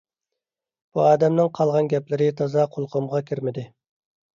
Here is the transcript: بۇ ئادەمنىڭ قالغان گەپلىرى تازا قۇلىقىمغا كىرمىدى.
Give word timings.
بۇ 0.95 1.03
ئادەمنىڭ 1.11 1.53
قالغان 1.59 1.93
گەپلىرى 1.95 2.33
تازا 2.43 2.67
قۇلىقىمغا 2.77 3.27
كىرمىدى. 3.33 3.73